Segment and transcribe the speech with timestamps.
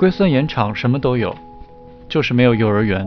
[0.00, 1.30] 龟孙盐场什么都有，
[2.08, 3.06] 就是没有幼儿园。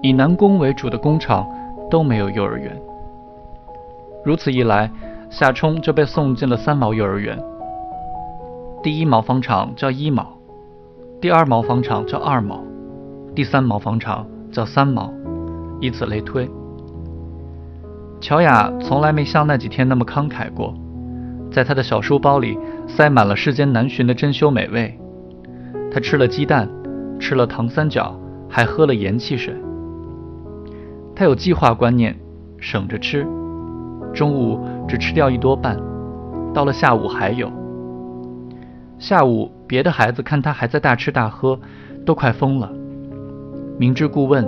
[0.00, 1.44] 以南宫为主的工厂
[1.90, 2.80] 都没有幼儿园。
[4.24, 4.88] 如此一来，
[5.28, 7.36] 夏冲就被送进了三毛幼儿园。
[8.80, 10.24] 第一毛纺厂叫一毛，
[11.20, 12.60] 第二毛纺厂叫二毛，
[13.34, 15.12] 第三毛纺厂叫三毛，
[15.80, 16.48] 以此类推。
[18.20, 20.72] 乔雅从来没像那几天那么慷慨过，
[21.50, 22.56] 在她的小书包里
[22.86, 24.96] 塞满了世间难寻的珍馐美味。
[25.90, 26.68] 他吃了鸡蛋，
[27.18, 28.18] 吃了糖三角，
[28.48, 29.54] 还喝了盐汽水。
[31.14, 32.16] 他有计划观念，
[32.58, 33.26] 省着吃，
[34.14, 35.76] 中午只吃掉一多半，
[36.54, 37.50] 到了下午还有。
[38.98, 41.58] 下午别的孩子看他还在大吃大喝，
[42.04, 42.70] 都快疯了。
[43.78, 44.46] 明知故问：“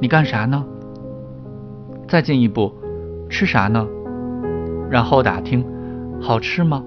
[0.00, 0.64] 你干啥呢？”
[2.08, 2.72] 再进一步。
[3.28, 3.86] 吃啥呢？
[4.90, 5.64] 然后打听，
[6.20, 6.82] 好吃吗？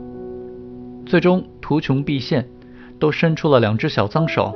[1.06, 2.46] 最终图穷匕现，
[3.04, 4.56] 都伸出了两只小脏手，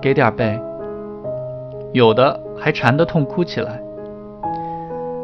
[0.00, 0.58] 给点呗。
[1.92, 3.78] 有的还馋得痛哭起来。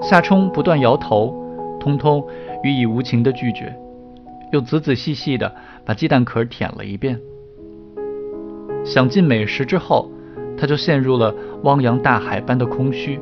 [0.03, 1.35] 夏冲不断摇头，
[1.81, 2.23] 通通
[2.63, 3.75] 予以无情的拒绝，
[4.53, 5.51] 又仔仔细细的
[5.87, 7.19] 把鸡蛋壳舔了一遍。
[8.85, 10.11] 享尽美食之后，
[10.55, 13.19] 他就陷入了汪洋大海般的空虚，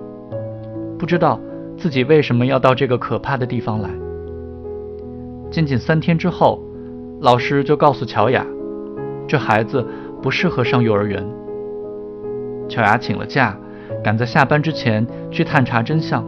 [0.99, 1.39] 不知道。
[1.79, 3.89] 自己为什么要到这个可怕的地方来？
[5.53, 6.61] 仅仅三天之后，
[7.21, 8.45] 老师就告诉乔雅，
[9.27, 9.87] 这孩子
[10.23, 11.25] 不适合上幼儿园。
[12.69, 13.57] 乔雅请了假，
[14.03, 16.25] 赶在下班之前去探查真相。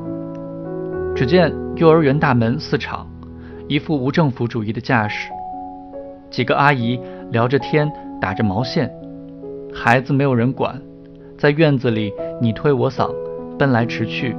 [1.14, 3.06] 只见幼儿园大门四敞，
[3.68, 5.30] 一副无政府主义的架势，
[6.30, 6.98] 几个阿姨
[7.30, 7.90] 聊着天，
[8.20, 8.90] 打着毛线，
[9.74, 10.80] 孩子没有人管，
[11.36, 13.12] 在院子里你推我搡，
[13.58, 14.36] 奔来驰去。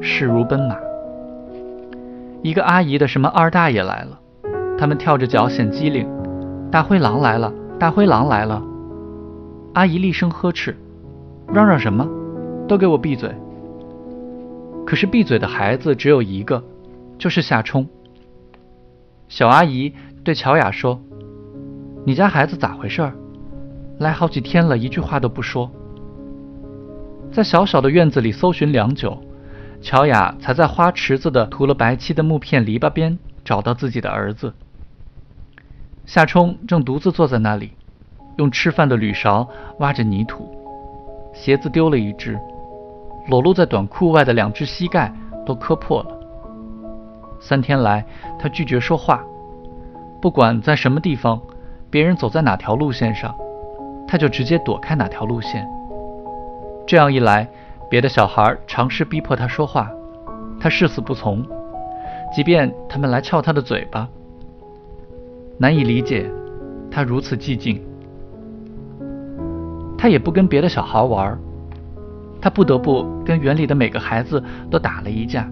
[0.00, 0.76] 势如奔马，
[2.42, 4.20] 一个阿姨的什么二大爷来了，
[4.78, 6.06] 他们跳着脚显机灵。
[6.70, 8.62] 大灰狼来了，大灰狼来了！
[9.74, 10.76] 阿姨厉声呵斥，
[11.48, 12.08] 嚷嚷什么？
[12.68, 13.34] 都给我闭嘴！
[14.86, 16.62] 可是闭嘴的孩子只有一个，
[17.18, 17.86] 就是夏冲。
[19.28, 19.92] 小阿姨
[20.22, 21.00] 对乔雅说
[22.06, 23.12] ：“你家孩子咋回事？
[23.98, 25.70] 来好几天了，一句话都不说。”
[27.32, 29.18] 在小小的院子里搜寻良久。
[29.82, 34.54] 乔雅才在花池子的涂了白漆的木片篱笆边找到自己的儿子。
[36.06, 37.72] 夏冲正独自坐在那里，
[38.36, 39.48] 用吃饭的铝勺
[39.78, 40.48] 挖着泥土，
[41.32, 42.38] 鞋子丢了一只，
[43.28, 45.12] 裸露在短裤外的两只膝盖
[45.46, 46.20] 都磕破了。
[47.40, 48.04] 三天来，
[48.38, 49.24] 他拒绝说话，
[50.20, 51.40] 不管在什么地方，
[51.90, 53.34] 别人走在哪条路线上，
[54.06, 55.66] 他就直接躲开哪条路线。
[56.86, 57.48] 这样一来。
[57.90, 59.88] 别的小孩尝试逼迫他说话，
[60.58, 61.44] 他誓死不从，
[62.34, 64.08] 即便他们来撬他的嘴巴。
[65.58, 66.30] 难以理解，
[66.90, 67.80] 他如此寂静。
[69.96, 71.38] 他也不跟别的小孩玩，
[72.40, 75.48] 他不得不跟园里的每个孩子都打了一架。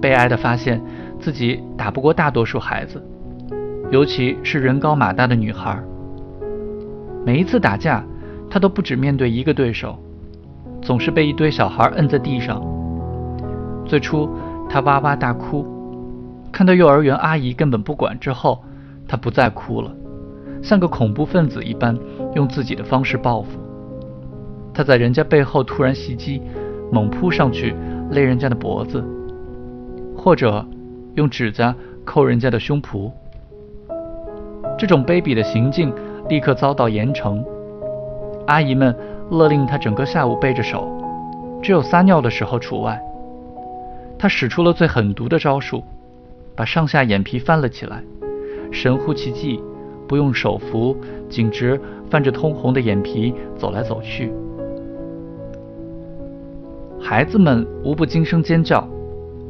[0.00, 0.80] 悲哀的发现
[1.20, 3.02] 自己打不过大多数孩子，
[3.90, 5.78] 尤其是人高马大的女孩。
[7.26, 8.04] 每一次打架，
[8.48, 9.98] 他都不止面对一个对手。
[10.80, 12.62] 总是被一堆小孩摁在地上。
[13.84, 14.30] 最初，
[14.70, 15.66] 他哇哇大哭，
[16.52, 18.62] 看到幼儿园阿姨根本不管之后，
[19.08, 19.90] 他不再哭了，
[20.62, 21.98] 像个恐怖分子一般，
[22.34, 23.58] 用自己的方式报复。
[24.72, 26.40] 他在人家背后突然袭击，
[26.92, 27.74] 猛扑上去
[28.10, 29.02] 勒人家的脖子，
[30.14, 30.64] 或者
[31.14, 31.74] 用指甲
[32.04, 33.10] 扣人家的胸脯。
[34.78, 35.92] 这种卑鄙的行径
[36.28, 37.42] 立刻遭到严惩，
[38.46, 38.94] 阿姨们。
[39.30, 40.88] 勒令他整个下午背着手，
[41.62, 42.98] 只有撒尿的时候除外。
[44.18, 45.84] 他使出了最狠毒的招数，
[46.56, 48.02] 把上下眼皮翻了起来，
[48.70, 49.60] 神乎其技，
[50.06, 50.96] 不用手扶，
[51.28, 51.80] 径直
[52.10, 54.32] 泛着通红的眼皮走来走去。
[57.00, 58.86] 孩子们无不惊声尖叫，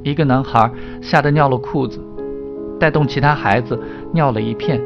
[0.03, 0.71] 一个男孩
[1.01, 2.01] 吓得尿了裤子，
[2.79, 3.79] 带动其他孩子
[4.13, 4.81] 尿了一片。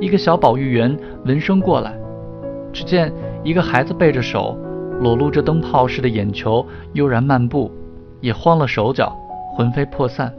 [0.00, 1.94] 一个小保育员闻声过来，
[2.72, 3.12] 只见。
[3.44, 4.56] 一个孩子背着手，
[5.00, 7.68] 裸露着灯泡似的眼球，悠然漫步，
[8.20, 9.12] 也慌了手脚，
[9.56, 10.32] 魂飞魄散。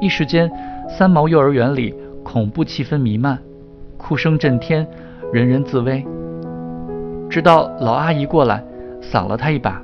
[0.00, 0.50] 一时间，
[0.88, 1.94] 三毛幼儿园里
[2.24, 3.38] 恐怖气氛弥漫，
[3.96, 4.88] 哭声震天，
[5.32, 6.04] 人人自危。
[7.28, 8.64] 直到老阿姨过来，
[9.02, 9.82] 搡了他一把：“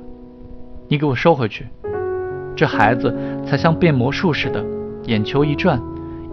[0.89, 1.67] 你给我收回去！”
[2.55, 3.15] 这孩子
[3.45, 4.65] 才像变魔术似的，
[5.03, 5.79] 眼球一转，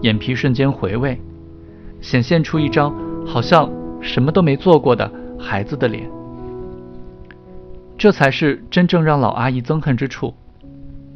[0.01, 1.21] 眼皮瞬间回位，
[2.01, 2.95] 显现出一张
[3.27, 3.71] 好像
[4.01, 5.11] 什么都没做过的。
[5.39, 6.09] 孩子的脸，
[7.99, 10.33] 这才是真正让老阿姨憎恨之处。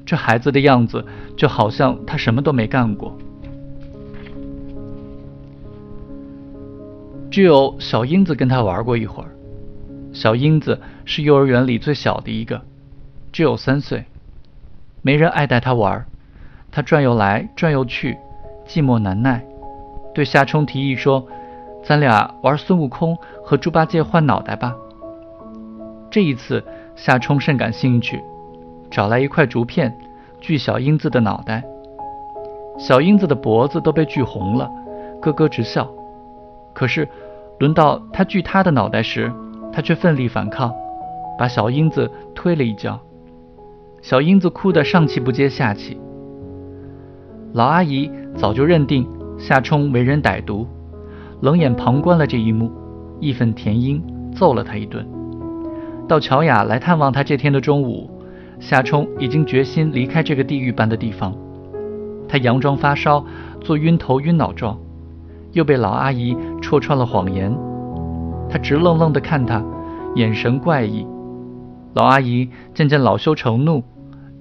[0.04, 1.04] 这孩子的样子
[1.36, 3.16] 就好像他什么都没干过。
[7.36, 9.28] 只有小英子跟他玩过一会儿。
[10.10, 12.62] 小英子是幼儿园里最小的一个，
[13.30, 14.06] 只有三岁，
[15.02, 16.06] 没人爱带他玩，
[16.72, 18.16] 他转悠来转悠去，
[18.66, 19.44] 寂寞难耐，
[20.14, 21.28] 对夏冲提议说
[21.84, 24.74] ：“咱俩玩孙悟空和猪八戒换脑袋吧。”
[26.10, 28.18] 这一次，夏冲甚感兴趣，
[28.90, 29.94] 找来一块竹片，
[30.40, 31.62] 锯小英子的脑袋。
[32.78, 34.70] 小英子的脖子都被锯红了，
[35.20, 35.86] 咯咯直笑。
[36.72, 37.08] 可是，
[37.58, 39.32] 轮到他锯他的脑袋时，
[39.72, 40.72] 他却奋力反抗，
[41.38, 43.00] 把小英子推了一跤。
[44.02, 45.98] 小英子哭得上气不接下气。
[47.52, 49.08] 老阿姨早就认定
[49.38, 50.66] 夏冲为人歹毒，
[51.40, 52.70] 冷眼旁观了这一幕，
[53.20, 54.02] 义愤填膺，
[54.34, 55.06] 揍了他一顿。
[56.06, 58.08] 到乔雅来探望他这天的中午，
[58.60, 61.34] 夏冲已经决心离开这个地狱般的地方。
[62.28, 63.24] 他佯装发烧，
[63.60, 64.78] 做晕头晕脑状，
[65.52, 67.56] 又被老阿姨戳穿了谎言。
[68.50, 69.62] 他直愣愣地看他，
[70.16, 71.06] 眼神怪异。
[71.94, 73.84] 老阿姨渐渐恼羞成怒，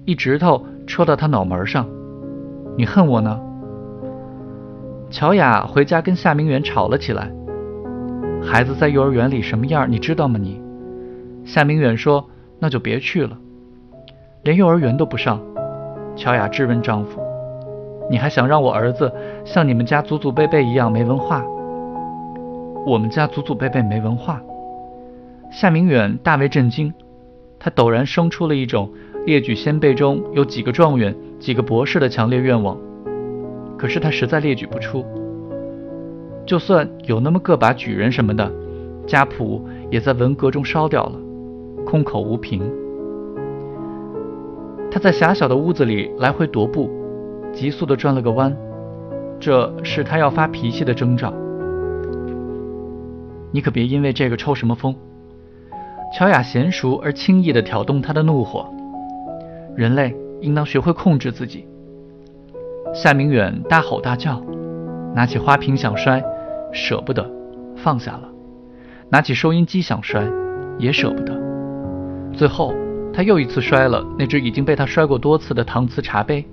[0.04, 1.86] 一指头戳到他脑门上
[2.76, 3.40] ：“你恨我呢？”
[5.08, 7.30] 乔雅回家跟夏明远吵了起来。
[8.42, 10.36] 孩子在幼儿园里什么样，你知道吗？
[10.36, 10.60] 你？
[11.44, 13.38] 夏明远说：“那就别去了，
[14.42, 15.40] 连幼儿园都不上。”
[16.16, 17.20] 乔雅质问丈夫。
[18.10, 19.12] 你还想让我儿子
[19.44, 21.44] 像你们家祖祖辈辈一样没文化？
[22.86, 24.40] 我们家祖祖辈辈没文化。
[25.50, 26.94] 夏明远大为震惊，
[27.58, 28.88] 他陡然生出了一种
[29.24, 32.78] 列举先辈中有几个状元、几个博士的强烈愿望。
[33.76, 35.04] 可是他实在列举不出，
[36.46, 38.48] 就算有那么个把举人什么的，
[39.04, 41.18] 家谱也在文革中烧掉了，
[41.84, 42.62] 空口无凭。
[44.92, 46.88] 他在狭小的屋子里来回踱步。
[47.52, 48.56] 急速地转了个弯，
[49.40, 51.34] 这是他要发脾气的征兆。
[53.56, 54.94] 你可别因为这个抽什么风。
[56.12, 58.70] 乔雅娴熟而轻易地挑动他的怒火。
[59.74, 61.66] 人类应当学会控制自己。
[62.92, 64.42] 夏明远大吼大叫，
[65.14, 66.22] 拿起花瓶想摔，
[66.70, 67.26] 舍不得，
[67.74, 68.28] 放下了；
[69.08, 70.22] 拿起收音机想摔，
[70.78, 71.34] 也舍不得。
[72.34, 72.74] 最后，
[73.10, 76.44] 他又一次摔了那只已经被他摔过多次的搪瓷茶杯。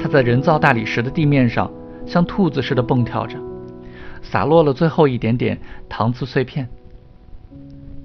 [0.00, 1.70] 他在人造大理石的地面上
[2.04, 3.38] 像兔子似的蹦跳着，
[4.30, 5.58] 洒落了最后一点点
[5.88, 6.68] 糖渍碎片。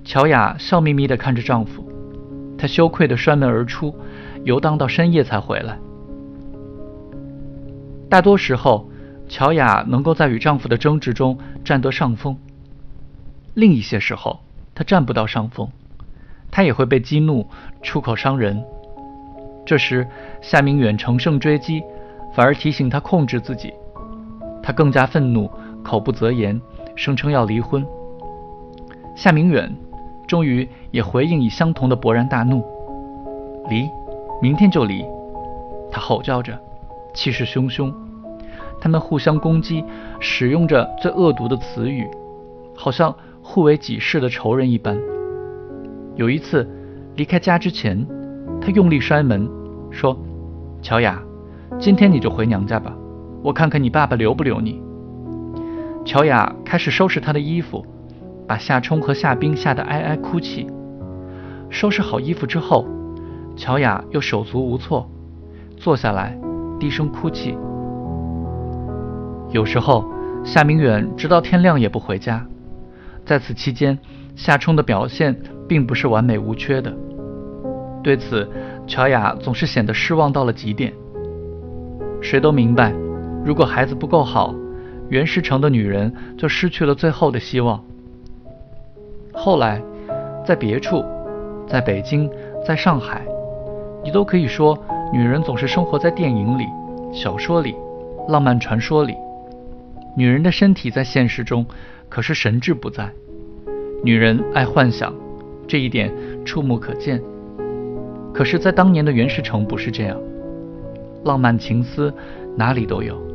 [0.04, 1.84] 乔雅笑眯眯地看着丈夫，
[2.58, 3.96] 她羞愧地摔门而出，
[4.44, 5.78] 游荡到深夜才回来。
[8.08, 8.88] 大多时候，
[9.28, 12.36] 乔雅能够在与丈夫的争执中占得上风；
[13.56, 14.40] 另一些时候，
[14.76, 15.68] 她占不到上风，
[16.52, 17.48] 她也会被激怒，
[17.82, 18.64] 出口伤人。
[19.66, 20.08] 这时，
[20.42, 21.82] 夏明远乘胜追击，
[22.36, 23.74] 反而提醒她控制自己。
[24.64, 25.50] 她更加愤怒，
[25.84, 26.60] 口不择言，
[26.96, 27.86] 声称要离婚。
[29.16, 29.76] 夏明远
[30.28, 32.64] 终于也回应以相同的勃然大怒
[33.70, 33.90] ：“离，
[34.42, 35.06] 明天就离！”
[35.92, 36.58] 他吼叫着，
[37.14, 37.94] 气势汹汹。
[38.80, 39.84] 他们互相攻击，
[40.20, 42.08] 使用着最恶毒的词语，
[42.76, 43.14] 好像
[43.44, 44.98] 互为己世的仇人一般。
[46.16, 46.68] 有一次，
[47.16, 48.06] 离开家之前。
[48.60, 49.50] 他用力摔门，
[49.90, 50.16] 说
[50.84, 51.20] ：“乔雅，
[51.80, 52.96] 今天你就回娘家吧，
[53.44, 54.80] 我看看你爸爸留不留你。”
[56.04, 57.86] 乔雅开始收拾她的衣服，
[58.48, 60.68] 把夏冲和夏冰吓得哀哀哭泣。
[61.70, 62.86] 收拾好衣服之后，
[63.56, 65.10] 乔雅又手足无措，
[65.78, 66.38] 坐下来
[66.80, 67.58] 低声哭泣。
[69.52, 70.06] 有时候，
[70.44, 72.46] 夏明远直到天亮也不回家。
[73.24, 73.98] 在此期间，
[74.36, 76.92] 夏冲的表现并不是完美无缺的。
[78.04, 78.50] 对此，
[78.88, 80.92] 乔雅总是显得失望到了极点。
[82.22, 82.92] 谁都明白，
[83.46, 84.54] 如果孩子不够好，
[85.12, 87.84] 袁世成的女人就失去了最后的希望。
[89.34, 89.82] 后来，
[90.46, 91.04] 在别处，
[91.68, 92.32] 在北京，
[92.66, 93.22] 在上海，
[94.06, 94.78] 你都可以说，
[95.12, 96.66] 女人总是生活在电影里、
[97.12, 97.76] 小说里、
[98.30, 99.14] 浪漫传说里。
[100.16, 101.66] 女人的身体在现实中，
[102.08, 103.10] 可是神志不在。
[104.06, 105.14] 女人爱幻想，
[105.68, 106.10] 这一点
[106.46, 107.22] 触目可见。
[108.34, 110.18] 可是，在当年的袁世成不是这样，
[111.26, 112.14] 浪漫情思
[112.56, 113.31] 哪里都有。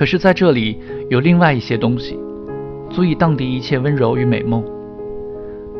[0.00, 0.80] 可是，在这里
[1.10, 2.18] 有另外一些东西，
[2.88, 4.64] 足以荡涤一切温柔与美梦。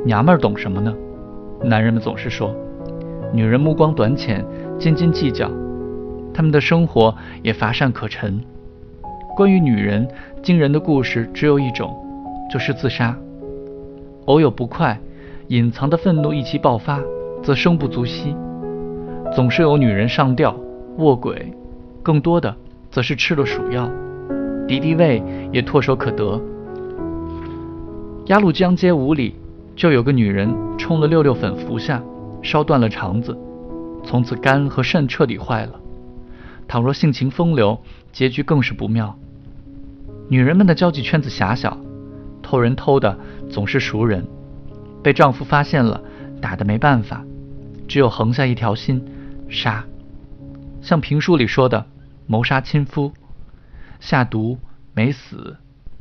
[0.04, 0.94] 娘们儿懂什么呢？
[1.64, 2.54] 男人们总是说，
[3.32, 4.44] 女人目光短浅，
[4.78, 5.50] 斤斤计较，
[6.34, 8.38] 他们的生活也乏善可陈。
[9.34, 10.06] 关于女人
[10.42, 11.96] 惊人的故事只有一种，
[12.52, 13.16] 就是自杀。
[14.26, 15.00] 偶有不快。
[15.48, 17.00] 隐藏的愤怒一起爆发，
[17.42, 18.36] 则生不足惜。
[19.34, 20.54] 总是有女人上吊、
[20.98, 21.50] 卧轨，
[22.02, 22.54] 更多的
[22.90, 23.90] 则是吃了鼠药。
[24.70, 25.20] 敌敌畏
[25.52, 26.40] 也唾手可得。
[28.26, 29.34] 鸭绿江街五里
[29.74, 32.00] 就有个女人冲了六六粉服下，
[32.40, 33.36] 烧断了肠子，
[34.04, 35.72] 从此肝和肾彻底坏了。
[36.68, 37.76] 倘若性情风流，
[38.12, 39.18] 结局更是不妙。
[40.28, 41.76] 女人们的交际圈子狭小，
[42.40, 43.18] 偷人偷的
[43.50, 44.24] 总是熟人，
[45.02, 46.00] 被丈夫发现了，
[46.40, 47.24] 打的没办法，
[47.88, 49.04] 只有横下一条心，
[49.48, 49.84] 杀。
[50.80, 51.84] 像评书里说的，
[52.28, 53.10] 谋杀亲夫，
[54.00, 54.58] 下毒
[54.94, 55.56] 没死，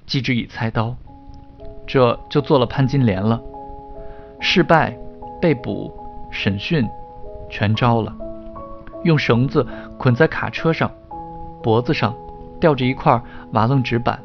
[0.06, 0.96] 继之以菜刀，
[1.86, 3.40] 这就做了潘金莲了。
[4.40, 4.98] 失败，
[5.42, 5.94] 被捕，
[6.32, 6.88] 审讯，
[7.50, 8.16] 全招了。
[9.04, 9.66] 用绳子
[9.98, 10.90] 捆在卡车上，
[11.62, 12.16] 脖子上
[12.60, 14.18] 吊着一块瓦楞纸板，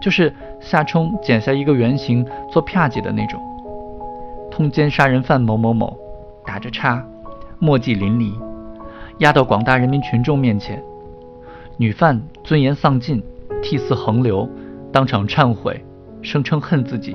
[0.00, 3.40] 就是夏冲剪下一个圆形做啪叽的那种。
[4.50, 5.96] 通奸杀人犯某某某，
[6.46, 7.04] 打着叉，
[7.58, 8.32] 墨迹淋漓，
[9.18, 10.82] 压到广大人民群众面前。
[11.78, 13.22] 女犯尊严丧尽，
[13.62, 14.48] 涕泗横流，
[14.90, 15.84] 当场忏悔，
[16.22, 17.14] 声称恨自己，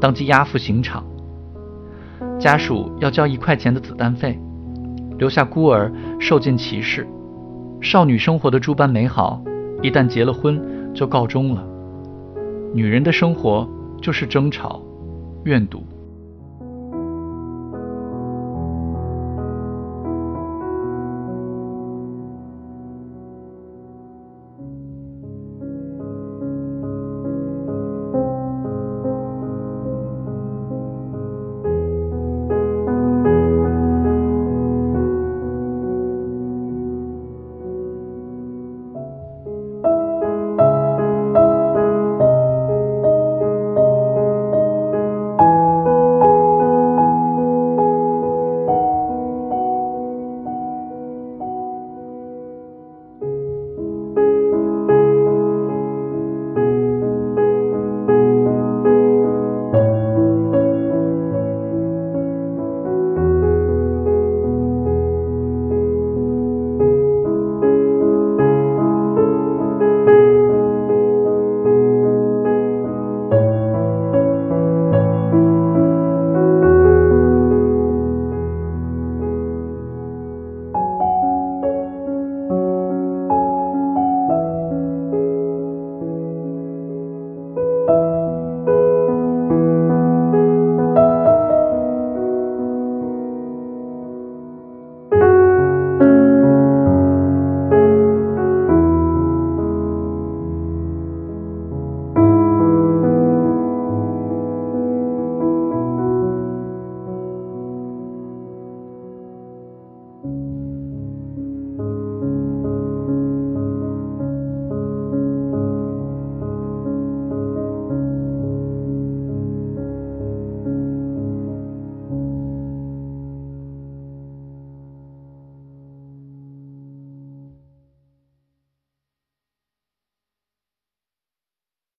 [0.00, 1.04] 当即押赴刑场。
[2.38, 4.38] 家属要交一块钱的子弹费。
[5.18, 7.06] 留下孤儿受尽歧视，
[7.82, 9.42] 少女生活的诸般美好，
[9.82, 10.58] 一旦结了婚
[10.94, 11.62] 就告终了。
[12.72, 13.68] 女人的生活
[14.00, 14.80] 就是争吵、
[15.44, 15.82] 怨毒。